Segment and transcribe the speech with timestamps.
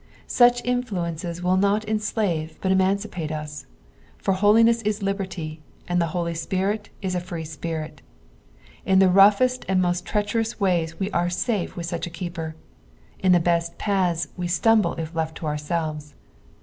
[0.25, 3.67] Such influences will not enslave but cmuncipnte us;
[4.17, 8.01] for holiness is liberty, and the Holy Spirit is a tree Spirit.
[8.83, 12.55] In the roughest and most treacherous ways we are safe with such a keeper;
[13.19, 16.15] in the best paths we stumble if left to ourselves.